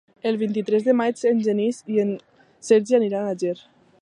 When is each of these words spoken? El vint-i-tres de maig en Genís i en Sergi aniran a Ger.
El 0.27 0.37
vint-i-tres 0.43 0.87
de 0.87 0.95
maig 1.01 1.21
en 1.33 1.45
Genís 1.49 1.83
i 1.97 2.01
en 2.07 2.17
Sergi 2.71 3.01
aniran 3.03 3.27
a 3.35 3.41
Ger. 3.45 3.57